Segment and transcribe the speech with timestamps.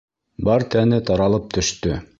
[0.47, 2.05] Бар тәне таралып төштө.